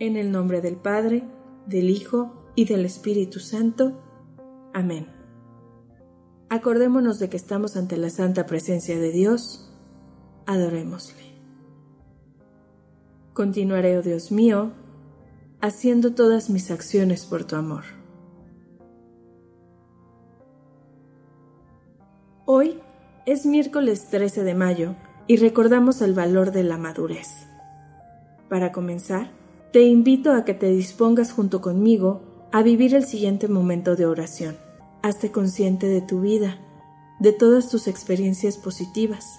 En 0.00 0.16
el 0.16 0.32
nombre 0.32 0.62
del 0.62 0.76
Padre, 0.76 1.24
del 1.66 1.90
Hijo 1.90 2.32
y 2.54 2.64
del 2.64 2.86
Espíritu 2.86 3.38
Santo. 3.38 4.00
Amén. 4.72 5.06
Acordémonos 6.48 7.18
de 7.18 7.28
que 7.28 7.36
estamos 7.36 7.76
ante 7.76 7.98
la 7.98 8.08
santa 8.08 8.46
presencia 8.46 8.98
de 8.98 9.12
Dios. 9.12 9.70
Adorémosle. 10.46 11.22
Continuaré, 13.34 13.98
oh 13.98 14.02
Dios 14.02 14.32
mío, 14.32 14.72
haciendo 15.60 16.14
todas 16.14 16.48
mis 16.48 16.70
acciones 16.70 17.26
por 17.26 17.44
tu 17.44 17.56
amor. 17.56 17.84
Hoy 22.46 22.80
es 23.26 23.44
miércoles 23.44 24.08
13 24.08 24.44
de 24.44 24.54
mayo 24.54 24.96
y 25.26 25.36
recordamos 25.36 26.00
el 26.00 26.14
valor 26.14 26.52
de 26.52 26.64
la 26.64 26.78
madurez. 26.78 27.28
Para 28.48 28.72
comenzar, 28.72 29.39
te 29.72 29.84
invito 29.84 30.32
a 30.32 30.44
que 30.44 30.52
te 30.52 30.68
dispongas 30.68 31.32
junto 31.32 31.60
conmigo 31.60 32.22
a 32.50 32.62
vivir 32.62 32.94
el 32.94 33.04
siguiente 33.04 33.46
momento 33.46 33.94
de 33.94 34.06
oración. 34.06 34.56
Hazte 35.02 35.30
consciente 35.30 35.86
de 35.86 36.00
tu 36.00 36.20
vida, 36.20 36.58
de 37.20 37.32
todas 37.32 37.68
tus 37.68 37.86
experiencias 37.86 38.58
positivas, 38.58 39.38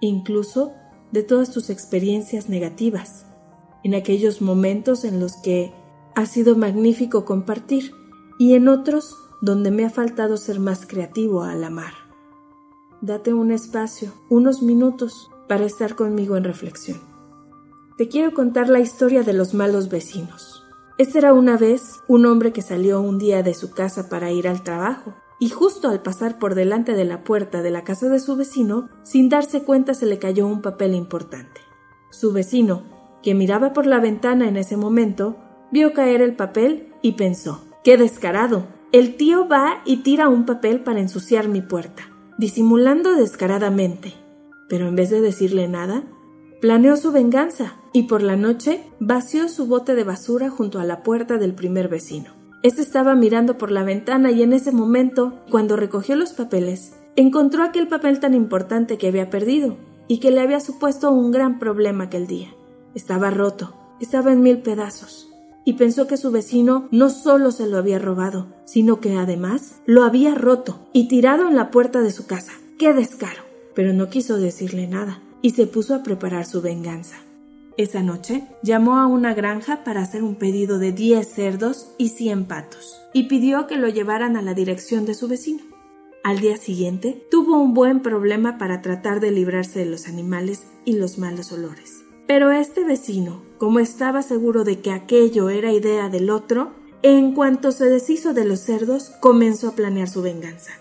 incluso 0.00 0.72
de 1.10 1.24
todas 1.24 1.50
tus 1.50 1.70
experiencias 1.70 2.48
negativas, 2.48 3.26
en 3.82 3.94
aquellos 3.94 4.40
momentos 4.40 5.04
en 5.04 5.18
los 5.18 5.36
que 5.38 5.72
ha 6.14 6.26
sido 6.26 6.54
magnífico 6.54 7.24
compartir 7.24 7.92
y 8.38 8.54
en 8.54 8.68
otros 8.68 9.16
donde 9.40 9.72
me 9.72 9.84
ha 9.84 9.90
faltado 9.90 10.36
ser 10.36 10.60
más 10.60 10.86
creativo 10.86 11.42
al 11.42 11.64
amar. 11.64 11.94
Date 13.00 13.34
un 13.34 13.50
espacio, 13.50 14.12
unos 14.30 14.62
minutos, 14.62 15.28
para 15.48 15.64
estar 15.64 15.96
conmigo 15.96 16.36
en 16.36 16.44
reflexión 16.44 17.11
te 17.96 18.08
quiero 18.08 18.32
contar 18.32 18.68
la 18.68 18.80
historia 18.80 19.22
de 19.22 19.32
los 19.32 19.54
malos 19.54 19.88
vecinos. 19.88 20.64
Este 20.98 21.18
era 21.18 21.32
una 21.32 21.56
vez 21.56 22.00
un 22.08 22.26
hombre 22.26 22.52
que 22.52 22.62
salió 22.62 23.00
un 23.00 23.18
día 23.18 23.42
de 23.42 23.54
su 23.54 23.72
casa 23.72 24.08
para 24.08 24.30
ir 24.30 24.48
al 24.48 24.62
trabajo, 24.62 25.14
y 25.38 25.48
justo 25.48 25.88
al 25.88 26.02
pasar 26.02 26.38
por 26.38 26.54
delante 26.54 26.92
de 26.92 27.04
la 27.04 27.24
puerta 27.24 27.62
de 27.62 27.70
la 27.70 27.82
casa 27.82 28.08
de 28.08 28.20
su 28.20 28.36
vecino, 28.36 28.88
sin 29.02 29.28
darse 29.28 29.64
cuenta 29.64 29.94
se 29.94 30.06
le 30.06 30.18
cayó 30.18 30.46
un 30.46 30.62
papel 30.62 30.94
importante. 30.94 31.60
Su 32.10 32.32
vecino, 32.32 32.84
que 33.22 33.34
miraba 33.34 33.72
por 33.72 33.86
la 33.86 33.98
ventana 33.98 34.46
en 34.46 34.56
ese 34.56 34.76
momento, 34.76 35.36
vio 35.72 35.92
caer 35.94 36.22
el 36.22 36.36
papel 36.36 36.92
y 37.02 37.12
pensó, 37.12 37.64
¡qué 37.82 37.96
descarado! 37.96 38.68
El 38.92 39.16
tío 39.16 39.48
va 39.48 39.82
y 39.84 39.98
tira 39.98 40.28
un 40.28 40.46
papel 40.46 40.80
para 40.80 41.00
ensuciar 41.00 41.48
mi 41.48 41.62
puerta, 41.62 42.04
disimulando 42.38 43.16
descaradamente. 43.16 44.14
Pero 44.68 44.86
en 44.86 44.94
vez 44.94 45.10
de 45.10 45.20
decirle 45.20 45.66
nada, 45.66 46.04
Planeó 46.62 46.96
su 46.96 47.10
venganza 47.10 47.74
y 47.92 48.04
por 48.04 48.22
la 48.22 48.36
noche 48.36 48.84
vació 49.00 49.48
su 49.48 49.66
bote 49.66 49.96
de 49.96 50.04
basura 50.04 50.48
junto 50.48 50.78
a 50.78 50.84
la 50.84 51.02
puerta 51.02 51.36
del 51.36 51.54
primer 51.54 51.88
vecino. 51.88 52.30
Este 52.62 52.82
estaba 52.82 53.16
mirando 53.16 53.58
por 53.58 53.72
la 53.72 53.82
ventana 53.82 54.30
y 54.30 54.44
en 54.44 54.52
ese 54.52 54.70
momento, 54.70 55.40
cuando 55.50 55.74
recogió 55.74 56.14
los 56.14 56.34
papeles, 56.34 56.92
encontró 57.16 57.64
aquel 57.64 57.88
papel 57.88 58.20
tan 58.20 58.32
importante 58.32 58.96
que 58.96 59.08
había 59.08 59.28
perdido 59.28 59.76
y 60.06 60.18
que 60.20 60.30
le 60.30 60.40
había 60.40 60.60
supuesto 60.60 61.10
un 61.10 61.32
gran 61.32 61.58
problema 61.58 62.04
aquel 62.04 62.28
día. 62.28 62.54
Estaba 62.94 63.32
roto, 63.32 63.74
estaba 64.00 64.30
en 64.30 64.40
mil 64.40 64.58
pedazos, 64.58 65.28
y 65.64 65.72
pensó 65.72 66.06
que 66.06 66.16
su 66.16 66.30
vecino 66.30 66.86
no 66.92 67.10
solo 67.10 67.50
se 67.50 67.66
lo 67.66 67.76
había 67.76 67.98
robado, 67.98 68.46
sino 68.66 69.00
que 69.00 69.16
además 69.16 69.80
lo 69.84 70.04
había 70.04 70.36
roto 70.36 70.78
y 70.92 71.08
tirado 71.08 71.48
en 71.48 71.56
la 71.56 71.72
puerta 71.72 72.02
de 72.02 72.12
su 72.12 72.28
casa. 72.28 72.52
¡Qué 72.78 72.92
descaro! 72.92 73.42
Pero 73.74 73.92
no 73.92 74.10
quiso 74.10 74.36
decirle 74.36 74.86
nada 74.86 75.22
y 75.42 75.50
se 75.50 75.66
puso 75.66 75.94
a 75.94 76.02
preparar 76.02 76.46
su 76.46 76.62
venganza. 76.62 77.16
Esa 77.76 78.02
noche 78.02 78.44
llamó 78.62 78.98
a 78.98 79.06
una 79.06 79.34
granja 79.34 79.82
para 79.82 80.02
hacer 80.02 80.22
un 80.22 80.36
pedido 80.36 80.78
de 80.78 80.92
10 80.92 81.26
cerdos 81.26 81.88
y 81.98 82.10
100 82.10 82.44
patos 82.44 83.00
y 83.12 83.24
pidió 83.24 83.66
que 83.66 83.76
lo 83.76 83.88
llevaran 83.88 84.36
a 84.36 84.42
la 84.42 84.54
dirección 84.54 85.04
de 85.06 85.14
su 85.14 85.28
vecino. 85.28 85.62
Al 86.22 86.38
día 86.38 86.56
siguiente 86.56 87.26
tuvo 87.30 87.58
un 87.58 87.74
buen 87.74 88.00
problema 88.00 88.56
para 88.58 88.80
tratar 88.80 89.20
de 89.20 89.32
librarse 89.32 89.80
de 89.80 89.86
los 89.86 90.06
animales 90.06 90.66
y 90.84 90.92
los 90.92 91.18
malos 91.18 91.50
olores. 91.50 92.04
Pero 92.26 92.52
este 92.52 92.84
vecino, 92.84 93.42
como 93.58 93.80
estaba 93.80 94.22
seguro 94.22 94.64
de 94.64 94.80
que 94.80 94.92
aquello 94.92 95.50
era 95.50 95.72
idea 95.72 96.08
del 96.08 96.30
otro, 96.30 96.72
en 97.02 97.34
cuanto 97.34 97.72
se 97.72 97.86
deshizo 97.86 98.34
de 98.34 98.44
los 98.44 98.60
cerdos, 98.60 99.10
comenzó 99.20 99.68
a 99.68 99.74
planear 99.74 100.08
su 100.08 100.22
venganza. 100.22 100.72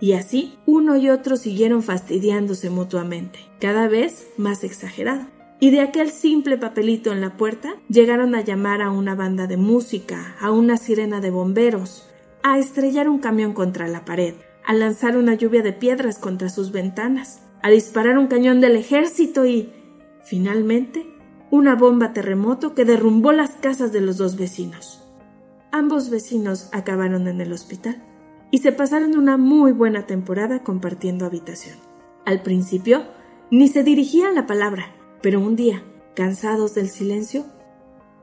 Y 0.00 0.14
así, 0.14 0.58
uno 0.64 0.96
y 0.96 1.10
otro 1.10 1.36
siguieron 1.36 1.82
fastidiándose 1.82 2.70
mutuamente, 2.70 3.38
cada 3.60 3.86
vez 3.86 4.28
más 4.38 4.64
exagerado. 4.64 5.26
Y 5.60 5.70
de 5.70 5.80
aquel 5.80 6.10
simple 6.10 6.56
papelito 6.56 7.12
en 7.12 7.20
la 7.20 7.36
puerta 7.36 7.74
llegaron 7.90 8.34
a 8.34 8.40
llamar 8.40 8.80
a 8.80 8.90
una 8.90 9.14
banda 9.14 9.46
de 9.46 9.58
música, 9.58 10.36
a 10.40 10.50
una 10.50 10.78
sirena 10.78 11.20
de 11.20 11.30
bomberos, 11.30 12.08
a 12.42 12.58
estrellar 12.58 13.10
un 13.10 13.18
camión 13.18 13.52
contra 13.52 13.86
la 13.88 14.06
pared, 14.06 14.34
a 14.64 14.72
lanzar 14.72 15.18
una 15.18 15.34
lluvia 15.34 15.62
de 15.62 15.74
piedras 15.74 16.16
contra 16.16 16.48
sus 16.48 16.72
ventanas, 16.72 17.42
a 17.60 17.68
disparar 17.68 18.16
un 18.16 18.28
cañón 18.28 18.62
del 18.62 18.76
ejército 18.76 19.44
y, 19.44 19.70
finalmente, 20.24 21.06
una 21.50 21.74
bomba 21.74 22.14
terremoto 22.14 22.74
que 22.74 22.86
derrumbó 22.86 23.32
las 23.32 23.50
casas 23.50 23.92
de 23.92 24.00
los 24.00 24.16
dos 24.16 24.36
vecinos. 24.36 25.02
Ambos 25.72 26.08
vecinos 26.08 26.70
acabaron 26.72 27.28
en 27.28 27.42
el 27.42 27.52
hospital 27.52 28.02
y 28.50 28.58
se 28.58 28.72
pasaron 28.72 29.16
una 29.16 29.36
muy 29.36 29.72
buena 29.72 30.06
temporada 30.06 30.62
compartiendo 30.62 31.26
habitación. 31.26 31.76
Al 32.24 32.42
principio, 32.42 33.04
ni 33.50 33.68
se 33.68 33.82
dirigían 33.82 34.34
la 34.34 34.46
palabra, 34.46 34.86
pero 35.22 35.40
un 35.40 35.56
día, 35.56 35.82
cansados 36.14 36.74
del 36.74 36.88
silencio, 36.88 37.44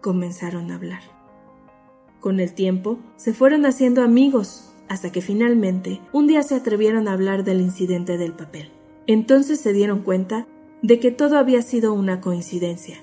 comenzaron 0.00 0.70
a 0.70 0.76
hablar. 0.76 1.02
Con 2.20 2.40
el 2.40 2.52
tiempo, 2.52 2.98
se 3.16 3.32
fueron 3.32 3.66
haciendo 3.66 4.02
amigos, 4.02 4.72
hasta 4.88 5.12
que 5.12 5.20
finalmente 5.20 6.00
un 6.12 6.26
día 6.26 6.42
se 6.42 6.54
atrevieron 6.54 7.08
a 7.08 7.12
hablar 7.12 7.44
del 7.44 7.60
incidente 7.60 8.16
del 8.16 8.32
papel. 8.32 8.70
Entonces 9.06 9.60
se 9.60 9.72
dieron 9.72 10.02
cuenta 10.02 10.46
de 10.82 10.98
que 11.00 11.10
todo 11.10 11.38
había 11.38 11.62
sido 11.62 11.92
una 11.92 12.20
coincidencia, 12.20 12.98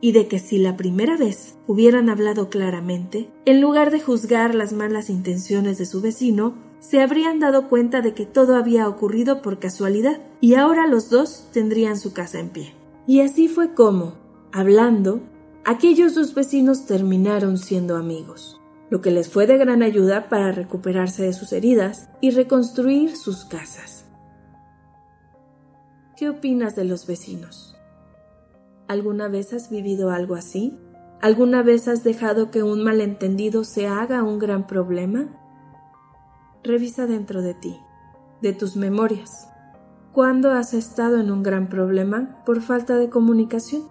y 0.00 0.12
de 0.12 0.28
que 0.28 0.38
si 0.38 0.58
la 0.58 0.76
primera 0.76 1.16
vez 1.16 1.56
hubieran 1.66 2.10
hablado 2.10 2.50
claramente, 2.50 3.30
en 3.44 3.60
lugar 3.60 3.90
de 3.90 4.00
juzgar 4.00 4.54
las 4.54 4.72
malas 4.72 5.10
intenciones 5.10 5.78
de 5.78 5.86
su 5.86 6.00
vecino, 6.00 6.54
se 6.80 7.00
habrían 7.00 7.38
dado 7.38 7.68
cuenta 7.68 8.02
de 8.02 8.12
que 8.12 8.26
todo 8.26 8.56
había 8.56 8.88
ocurrido 8.88 9.40
por 9.40 9.58
casualidad 9.58 10.20
y 10.40 10.54
ahora 10.54 10.86
los 10.86 11.08
dos 11.08 11.48
tendrían 11.52 11.98
su 11.98 12.12
casa 12.12 12.38
en 12.38 12.50
pie. 12.50 12.74
Y 13.06 13.20
así 13.20 13.48
fue 13.48 13.72
como, 13.72 14.14
hablando, 14.52 15.22
aquellos 15.64 16.14
dos 16.14 16.34
vecinos 16.34 16.84
terminaron 16.84 17.56
siendo 17.56 17.96
amigos, 17.96 18.60
lo 18.90 19.00
que 19.00 19.10
les 19.10 19.30
fue 19.30 19.46
de 19.46 19.56
gran 19.56 19.82
ayuda 19.82 20.28
para 20.28 20.52
recuperarse 20.52 21.22
de 21.22 21.32
sus 21.32 21.52
heridas 21.52 22.10
y 22.20 22.32
reconstruir 22.32 23.16
sus 23.16 23.46
casas. 23.46 24.04
¿Qué 26.16 26.28
opinas 26.28 26.76
de 26.76 26.84
los 26.84 27.06
vecinos? 27.06 27.76
¿Alguna 28.86 29.28
vez 29.28 29.54
has 29.54 29.70
vivido 29.70 30.10
algo 30.10 30.34
así? 30.34 30.78
¿Alguna 31.22 31.62
vez 31.62 31.88
has 31.88 32.04
dejado 32.04 32.50
que 32.50 32.62
un 32.62 32.84
malentendido 32.84 33.64
se 33.64 33.86
haga 33.86 34.22
un 34.22 34.38
gran 34.38 34.66
problema? 34.66 35.28
Revisa 36.62 37.06
dentro 37.06 37.40
de 37.40 37.54
ti, 37.54 37.78
de 38.42 38.52
tus 38.52 38.76
memorias. 38.76 39.48
¿Cuándo 40.12 40.52
has 40.52 40.74
estado 40.74 41.18
en 41.18 41.30
un 41.30 41.42
gran 41.42 41.70
problema 41.70 42.42
por 42.44 42.60
falta 42.60 42.98
de 42.98 43.08
comunicación? 43.08 43.84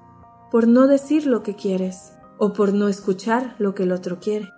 ¿Por 0.52 0.68
no 0.68 0.86
decir 0.86 1.26
lo 1.26 1.42
que 1.42 1.56
quieres? 1.56 2.14
¿O 2.38 2.54
por 2.54 2.72
no 2.72 2.88
escuchar 2.88 3.56
lo 3.58 3.74
que 3.74 3.84
el 3.84 3.92
otro 3.92 4.20
quiere? 4.20 4.50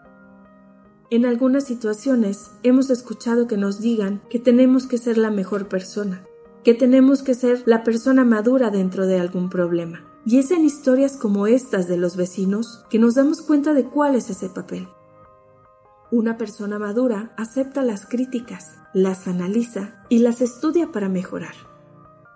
En 1.12 1.26
algunas 1.26 1.64
situaciones 1.64 2.52
hemos 2.64 2.90
escuchado 2.90 3.48
que 3.48 3.56
nos 3.56 3.80
digan 3.80 4.22
que 4.30 4.40
tenemos 4.40 4.86
que 4.86 4.98
ser 4.98 5.18
la 5.18 5.32
mejor 5.32 5.70
persona, 5.70 6.26
que 6.66 6.74
tenemos 6.74 7.24
que 7.24 7.36
ser 7.36 7.64
la 7.66 7.86
persona 7.86 8.26
madura 8.26 8.70
dentro 8.70 9.08
de 9.08 9.18
algún 9.18 9.50
problema. 9.50 10.15
Y 10.28 10.40
es 10.40 10.50
en 10.50 10.66
historias 10.66 11.18
como 11.18 11.46
estas 11.46 11.88
de 11.88 11.98
los 11.98 12.16
vecinos 12.16 12.84
que 12.90 12.98
nos 12.98 13.14
damos 13.14 13.44
cuenta 13.44 13.76
de 13.76 13.86
cuál 13.86 14.16
es 14.16 14.32
ese 14.32 14.50
papel. 14.50 14.88
Una 16.12 16.36
persona 16.36 16.80
madura 16.80 17.32
acepta 17.38 17.84
las 17.84 18.08
críticas, 18.08 18.74
las 18.92 19.28
analiza 19.28 20.04
y 20.10 20.20
las 20.20 20.42
estudia 20.42 20.92
para 20.92 21.10
mejorar. 21.10 21.54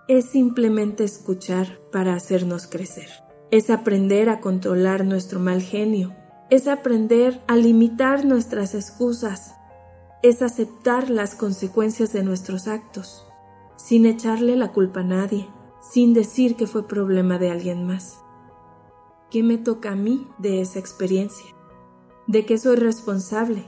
Es 0.06 0.26
simplemente 0.26 1.02
escuchar 1.02 1.80
para 1.90 2.14
hacernos 2.14 2.68
crecer. 2.68 3.08
Es 3.50 3.70
aprender 3.70 4.28
a 4.28 4.40
controlar 4.40 5.04
nuestro 5.04 5.40
mal 5.40 5.60
genio. 5.60 6.14
Es 6.48 6.68
aprender 6.68 7.42
a 7.48 7.56
limitar 7.56 8.24
nuestras 8.24 8.76
excusas. 8.76 9.54
Es 10.22 10.42
aceptar 10.42 11.10
las 11.10 11.34
consecuencias 11.34 12.12
de 12.12 12.22
nuestros 12.22 12.68
actos, 12.68 13.26
sin 13.76 14.06
echarle 14.06 14.54
la 14.54 14.70
culpa 14.70 15.00
a 15.00 15.04
nadie 15.04 15.48
sin 15.80 16.14
decir 16.14 16.56
que 16.56 16.66
fue 16.66 16.86
problema 16.86 17.38
de 17.38 17.50
alguien 17.50 17.86
más. 17.86 18.20
¿Qué 19.30 19.42
me 19.42 19.58
toca 19.58 19.92
a 19.92 19.96
mí 19.96 20.28
de 20.38 20.60
esa 20.60 20.78
experiencia? 20.78 21.46
¿De 22.26 22.44
qué 22.46 22.58
soy 22.58 22.76
responsable? 22.76 23.64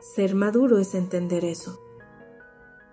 Ser 0.00 0.34
maduro 0.34 0.78
es 0.78 0.94
entender 0.94 1.44
eso. 1.44 1.80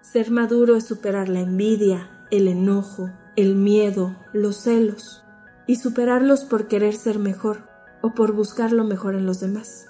Ser 0.02 0.32
maduro 0.32 0.76
es 0.76 0.86
superar 0.86 1.30
la 1.30 1.40
envidia, 1.40 2.28
el 2.32 2.48
enojo, 2.48 3.10
el 3.36 3.56
miedo, 3.56 4.16
los 4.34 4.58
celos, 4.58 5.24
y 5.66 5.78
superarlos 5.78 6.44
por 6.44 6.68
querer 6.68 6.96
ser 6.96 7.20
mejor, 7.20 7.68
o 8.02 8.14
por 8.14 8.34
buscar 8.34 8.72
lo 8.72 8.84
mejor 8.84 9.16
en 9.16 9.26
los 9.26 9.40
demás. 9.40 9.88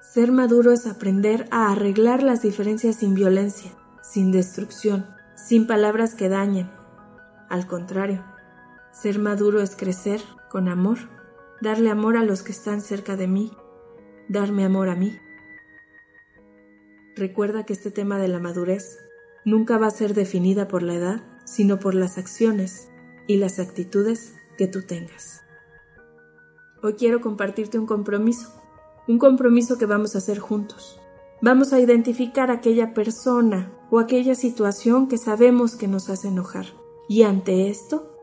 Ser 0.00 0.32
maduro 0.32 0.72
es 0.72 0.86
aprender 0.86 1.46
a 1.50 1.70
arreglar 1.70 2.22
las 2.22 2.42
diferencias 2.42 2.96
sin 2.96 3.14
violencia, 3.14 3.72
sin 4.02 4.32
destrucción, 4.32 5.06
sin 5.36 5.66
palabras 5.66 6.14
que 6.14 6.28
dañen. 6.28 6.77
Al 7.48 7.66
contrario, 7.66 8.24
ser 8.92 9.18
maduro 9.18 9.62
es 9.62 9.74
crecer 9.74 10.20
con 10.50 10.68
amor, 10.68 10.98
darle 11.62 11.90
amor 11.90 12.16
a 12.16 12.24
los 12.24 12.42
que 12.42 12.52
están 12.52 12.82
cerca 12.82 13.16
de 13.16 13.26
mí, 13.26 13.52
darme 14.28 14.64
amor 14.64 14.88
a 14.90 14.94
mí. 14.94 15.18
Recuerda 17.16 17.64
que 17.64 17.72
este 17.72 17.90
tema 17.90 18.18
de 18.18 18.28
la 18.28 18.38
madurez 18.38 18.98
nunca 19.44 19.78
va 19.78 19.86
a 19.86 19.90
ser 19.90 20.14
definida 20.14 20.68
por 20.68 20.82
la 20.82 20.94
edad, 20.94 21.22
sino 21.44 21.78
por 21.78 21.94
las 21.94 22.18
acciones 22.18 22.90
y 23.26 23.38
las 23.38 23.58
actitudes 23.58 24.34
que 24.58 24.66
tú 24.66 24.82
tengas. 24.82 25.42
Hoy 26.82 26.94
quiero 26.94 27.20
compartirte 27.20 27.78
un 27.78 27.86
compromiso, 27.86 28.52
un 29.08 29.18
compromiso 29.18 29.78
que 29.78 29.86
vamos 29.86 30.14
a 30.14 30.18
hacer 30.18 30.38
juntos. 30.38 31.00
Vamos 31.40 31.72
a 31.72 31.80
identificar 31.80 32.50
aquella 32.50 32.94
persona 32.94 33.72
o 33.90 33.98
aquella 33.98 34.34
situación 34.34 35.08
que 35.08 35.16
sabemos 35.16 35.76
que 35.76 35.88
nos 35.88 36.10
hace 36.10 36.28
enojar. 36.28 36.66
Y 37.08 37.22
ante 37.22 37.70
esto, 37.70 38.14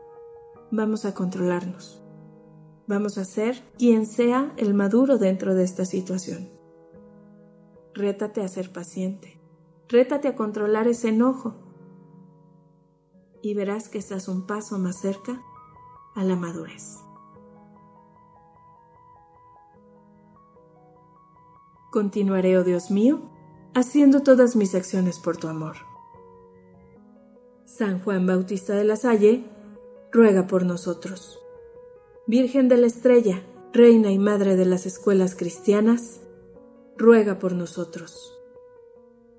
vamos 0.70 1.04
a 1.04 1.12
controlarnos. 1.12 2.02
Vamos 2.86 3.18
a 3.18 3.24
ser 3.24 3.60
quien 3.76 4.06
sea 4.06 4.52
el 4.56 4.74
maduro 4.74 5.18
dentro 5.18 5.56
de 5.56 5.64
esta 5.64 5.84
situación. 5.84 6.48
Rétate 7.94 8.42
a 8.42 8.48
ser 8.48 8.72
paciente. 8.72 9.40
Rétate 9.88 10.28
a 10.28 10.36
controlar 10.36 10.86
ese 10.86 11.08
enojo. 11.08 11.54
Y 13.42 13.54
verás 13.54 13.88
que 13.88 13.98
estás 13.98 14.28
un 14.28 14.46
paso 14.46 14.78
más 14.78 15.00
cerca 15.00 15.42
a 16.14 16.22
la 16.22 16.36
madurez. 16.36 16.98
Continuaré, 21.90 22.56
oh 22.56 22.62
Dios 22.62 22.90
mío, 22.92 23.30
haciendo 23.74 24.22
todas 24.22 24.54
mis 24.54 24.74
acciones 24.76 25.18
por 25.18 25.38
tu 25.38 25.48
amor. 25.48 25.76
San 27.66 28.00
Juan 28.00 28.26
Bautista 28.26 28.74
de 28.74 28.84
la 28.84 28.94
Salle, 28.94 29.44
ruega 30.12 30.46
por 30.46 30.64
nosotros. 30.64 31.40
Virgen 32.28 32.68
de 32.68 32.76
la 32.76 32.86
Estrella, 32.86 33.42
Reina 33.72 34.12
y 34.12 34.18
Madre 34.18 34.54
de 34.54 34.64
las 34.64 34.86
Escuelas 34.86 35.34
Cristianas, 35.34 36.20
ruega 36.96 37.40
por 37.40 37.52
nosotros. 37.52 38.38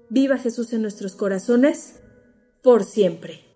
Viva 0.10 0.38
Jesús 0.38 0.74
en 0.74 0.82
nuestros 0.82 1.16
corazones, 1.16 2.02
por 2.62 2.84
siempre. 2.84 3.47